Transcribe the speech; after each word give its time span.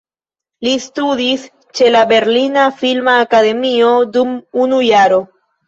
Li 0.67 0.71
studis 0.85 1.43
ĉe 1.81 1.91
la 1.97 2.01
"Berlina 2.13 2.65
Filma 2.81 3.15
Akademio" 3.29 3.95
dum 4.19 4.35
unu 4.67 4.85
jaro. 4.91 5.25